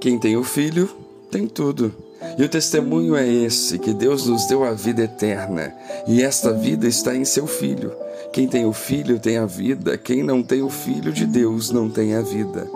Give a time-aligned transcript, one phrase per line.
[0.00, 0.88] Quem tem o Filho
[1.30, 1.92] tem tudo.
[2.38, 5.72] E o testemunho é esse: que Deus nos deu a vida eterna,
[6.06, 7.92] e esta vida está em seu Filho.
[8.32, 11.88] Quem tem o Filho tem a vida, quem não tem o Filho de Deus não
[11.88, 12.68] tem a vida.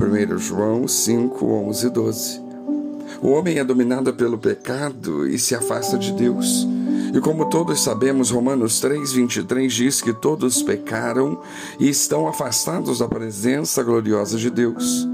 [0.00, 2.40] 1 João 5, 11 e 12.
[3.20, 6.66] O homem é dominado pelo pecado e se afasta de Deus.
[7.14, 11.40] E como todos sabemos, Romanos 3, 23 diz que todos pecaram
[11.78, 15.06] e estão afastados da presença gloriosa de Deus.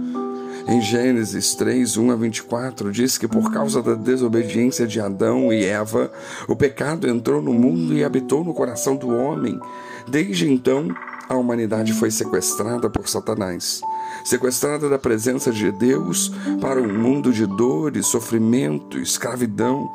[0.69, 5.65] Em Gênesis 3, 1 a 24, diz que por causa da desobediência de Adão e
[5.65, 6.13] Eva,
[6.47, 9.59] o pecado entrou no mundo e habitou no coração do homem.
[10.07, 10.95] Desde então,
[11.27, 13.81] a humanidade foi sequestrada por Satanás,
[14.23, 19.91] sequestrada da presença de Deus para um mundo de dor, sofrimento, escravidão.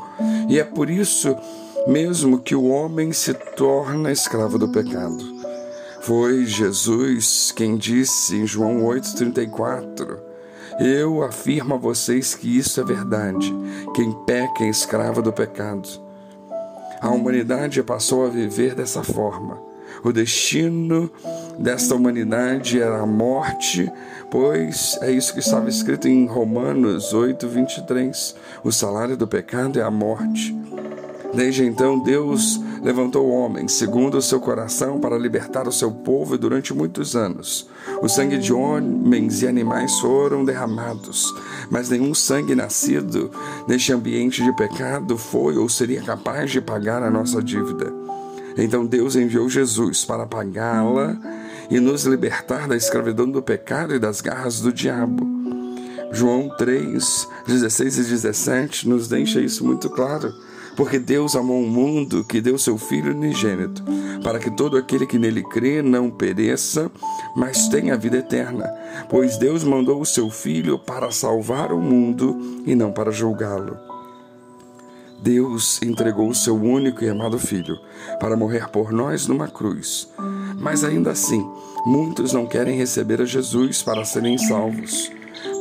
[0.49, 1.35] E é por isso
[1.88, 5.24] mesmo que o homem se torna escravo do pecado.
[6.02, 10.33] Foi Jesus quem disse em João 8,34
[10.80, 13.54] eu afirmo a vocês que isso é verdade.
[13.95, 15.88] Quem peca é escravo do pecado.
[17.02, 19.60] A humanidade passou a viver dessa forma.
[20.04, 21.12] O destino
[21.60, 23.91] desta humanidade era a morte,
[24.32, 28.35] pois é isso que estava escrito em Romanos 8, 23.
[28.63, 30.55] O salário do pecado é a morte.
[31.34, 36.73] Desde então, Deus levantou homens segundo o seu coração para libertar o seu povo durante
[36.73, 37.67] muitos anos.
[38.01, 41.34] O sangue de homens e animais foram derramados,
[41.71, 43.31] mas nenhum sangue nascido
[43.67, 47.91] neste ambiente de pecado foi ou seria capaz de pagar a nossa dívida.
[48.57, 51.17] Então Deus enviou Jesus para pagá-la
[51.71, 55.26] e nos libertar da escravidão do pecado e das garras do diabo.
[56.11, 60.31] João 3, 16 e 17 nos deixa isso muito claro.
[60.76, 63.84] Porque Deus amou o mundo que deu seu Filho unigênito,
[64.24, 66.91] para que todo aquele que nele crê não pereça,
[67.35, 68.69] mas tenha vida eterna.
[69.09, 73.78] Pois Deus mandou o seu Filho para salvar o mundo e não para julgá-lo.
[75.24, 77.79] Deus entregou o seu único e amado Filho
[78.19, 80.09] para morrer por nós numa cruz.
[80.59, 81.50] Mas ainda assim,
[81.85, 85.09] muitos não querem receber a Jesus para serem salvos.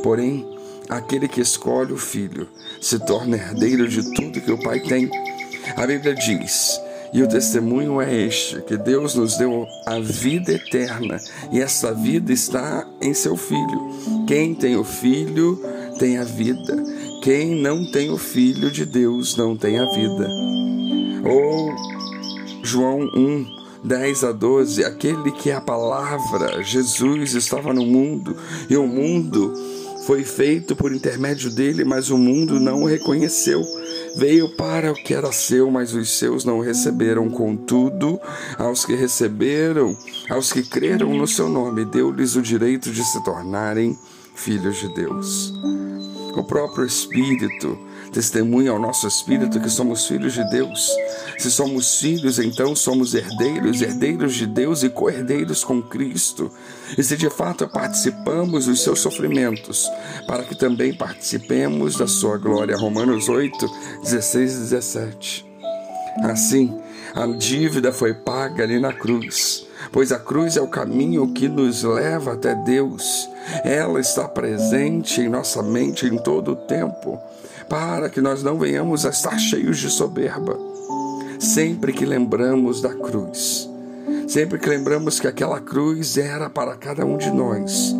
[0.03, 0.52] Porém,
[0.97, 2.47] aquele que escolhe o Filho
[2.81, 5.09] se torna herdeiro de tudo que o Pai tem.
[5.75, 6.79] A Bíblia diz:
[7.13, 11.19] e o testemunho é este: que Deus nos deu a vida eterna,
[11.51, 14.25] e essa vida está em seu Filho.
[14.27, 15.61] Quem tem o Filho
[15.99, 16.75] tem a vida.
[17.21, 20.27] Quem não tem o Filho de Deus não tem a vida.
[21.23, 21.71] Ou
[22.63, 23.63] João 1.
[23.83, 28.33] 10 a 12, aquele que é a palavra, Jesus estava no mundo
[28.69, 29.53] e o mundo
[30.05, 33.63] foi feito por intermédio dele, mas o mundo não o reconheceu.
[34.15, 37.29] Veio para o que era seu, mas os seus não o receberam.
[37.29, 38.19] Contudo,
[38.57, 39.97] aos que receberam,
[40.29, 43.97] aos que creram no seu nome, deu-lhes o direito de se tornarem
[44.35, 45.53] filhos de Deus.
[46.35, 47.77] O próprio Espírito
[48.13, 50.89] testemunha ao nosso espírito que somos filhos de Deus.
[51.37, 56.51] Se somos filhos, então somos herdeiros, herdeiros de Deus e co-herdeiros com Cristo.
[56.97, 59.89] E se de fato participamos dos seus sofrimentos,
[60.27, 62.77] para que também participemos da sua glória.
[62.77, 63.67] Romanos 8,
[64.03, 65.45] 16 e 17.
[66.23, 66.79] Assim,
[67.15, 71.83] a dívida foi paga ali na cruz, pois a cruz é o caminho que nos
[71.83, 73.29] leva até Deus.
[73.63, 77.21] Ela está presente em nossa mente em todo o tempo
[77.69, 80.57] para que nós não venhamos a estar cheios de soberba.
[81.39, 83.69] Sempre que lembramos da cruz,
[84.27, 87.93] sempre que lembramos que aquela cruz era para cada um de nós,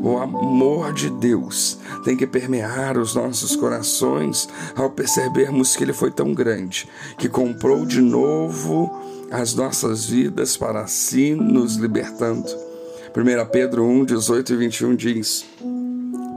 [0.00, 6.10] o amor de Deus tem que permear os nossos corações ao percebermos que Ele foi
[6.10, 8.90] tão grande que comprou de novo
[9.30, 12.48] as nossas vidas para si, nos libertando.
[13.16, 15.46] 1 Pedro 1, 18 e 21 diz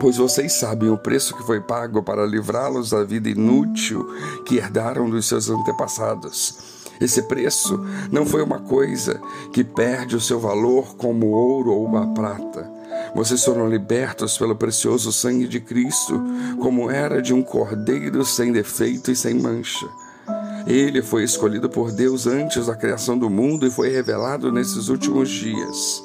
[0.01, 4.03] pois vocês sabem o preço que foi pago para livrá-los da vida inútil
[4.47, 6.81] que herdaram dos seus antepassados.
[6.99, 7.79] Esse preço
[8.11, 9.21] não foi uma coisa
[9.53, 12.80] que perde o seu valor como ouro ou a prata.
[13.13, 16.21] Vocês foram libertos pelo precioso sangue de Cristo,
[16.59, 19.87] como era de um cordeiro sem defeito e sem mancha.
[20.65, 25.29] Ele foi escolhido por Deus antes da criação do mundo e foi revelado nesses últimos
[25.29, 26.03] dias,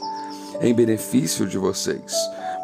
[0.61, 2.12] em benefício de vocês.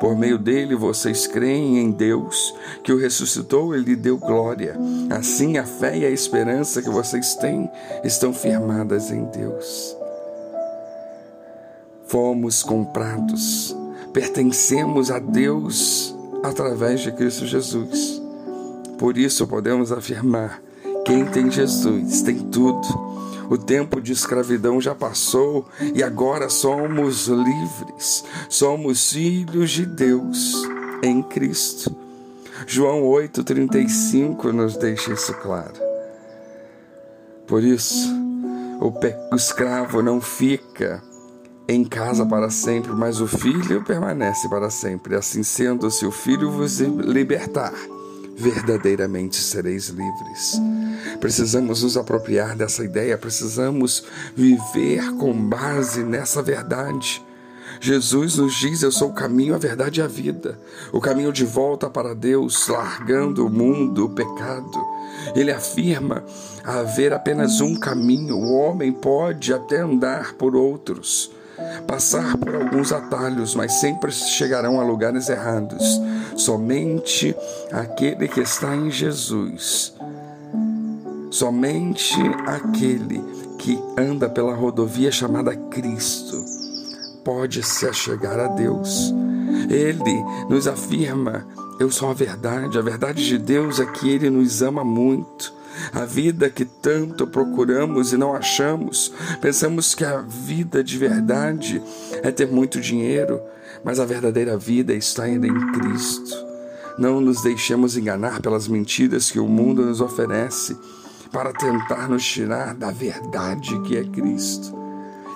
[0.01, 2.53] Por meio dele vocês creem em Deus,
[2.83, 4.77] que o ressuscitou e lhe deu glória.
[5.09, 7.71] Assim a fé e a esperança que vocês têm
[8.03, 9.97] estão firmadas em Deus.
[12.09, 13.77] Fomos comprados,
[14.13, 18.21] pertencemos a Deus através de Cristo Jesus.
[18.99, 20.63] Por isso podemos afirmar:
[21.05, 23.13] quem tem Jesus tem tudo
[23.53, 28.25] o tempo de escravidão já passou e agora somos livres.
[28.49, 30.63] Somos filhos de Deus
[31.03, 31.95] em Cristo.
[32.67, 35.75] João 8,35 nos deixa isso claro.
[37.47, 38.09] Por isso,
[38.81, 38.89] o,
[39.33, 41.03] o escravo não fica
[41.73, 45.15] em casa para sempre, mas o filho permanece para sempre.
[45.15, 47.73] Assim sendo, se o filho vos libertar,
[48.37, 50.61] verdadeiramente sereis livres.
[51.21, 54.05] Precisamos nos apropriar dessa ideia, precisamos
[54.35, 57.23] viver com base nessa verdade.
[57.81, 60.59] Jesus nos diz: Eu sou o caminho, a verdade e a vida.
[60.93, 64.79] O caminho de volta para Deus, largando o mundo, o pecado.
[65.35, 66.25] Ele afirma
[66.65, 68.37] haver apenas um caminho.
[68.37, 71.31] O homem pode até andar por outros,
[71.87, 76.01] passar por alguns atalhos, mas sempre chegarão a lugares errados.
[76.37, 77.35] Somente
[77.71, 79.95] aquele que está em Jesus,
[81.31, 82.17] somente
[82.47, 83.23] aquele
[83.59, 86.45] que anda pela rodovia chamada Cristo,
[87.25, 89.13] pode se achegar a Deus.
[89.69, 91.47] Ele nos afirma:
[91.79, 92.79] Eu sou a verdade.
[92.79, 95.62] A verdade de Deus é que Ele nos ama muito.
[95.93, 99.13] A vida que tanto procuramos e não achamos.
[99.41, 101.83] Pensamos que a vida de verdade
[102.23, 103.41] é ter muito dinheiro,
[103.85, 106.37] mas a verdadeira vida está ainda em Cristo.
[106.99, 110.77] Não nos deixemos enganar pelas mentiras que o mundo nos oferece
[111.33, 114.77] para tentar nos tirar da verdade que é Cristo.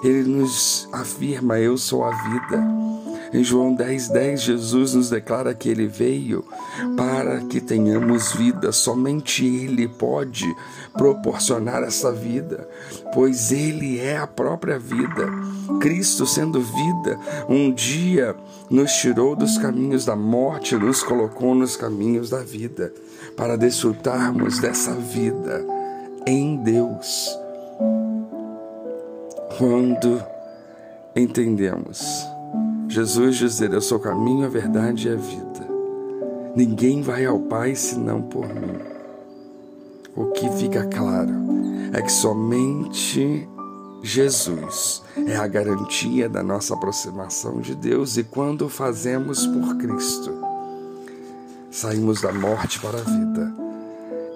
[0.05, 2.96] Ele nos afirma: Eu sou a vida.
[3.37, 6.43] Em João 10, 10, Jesus nos declara que ele veio
[6.97, 8.73] para que tenhamos vida.
[8.73, 10.47] Somente Ele pode
[10.95, 12.67] proporcionar essa vida,
[13.13, 15.29] pois Ele é a própria vida.
[15.83, 18.35] Cristo, sendo vida, um dia
[18.71, 22.91] nos tirou dos caminhos da morte, nos colocou nos caminhos da vida,
[23.37, 25.63] para desfrutarmos dessa vida
[26.27, 27.29] em Deus
[29.59, 30.25] quando
[31.15, 32.35] entendemos
[32.89, 35.67] Jesus dizer: Eu sou o caminho, a verdade e a vida.
[36.55, 38.79] Ninguém vai ao Pai senão por mim.
[40.15, 41.35] O que fica claro
[41.93, 43.47] é que somente
[44.03, 50.33] Jesus é a garantia da nossa aproximação de Deus e quando fazemos por Cristo,
[51.71, 53.53] saímos da morte para a vida,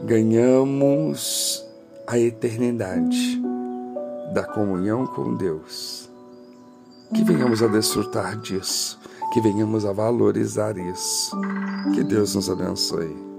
[0.02, 1.64] ganhamos
[2.06, 3.40] a eternidade
[4.34, 6.09] da comunhão com Deus.
[7.14, 8.98] Que venhamos a desfrutar disso,
[9.32, 11.36] que venhamos a valorizar isso.
[11.94, 13.29] Que Deus nos abençoe.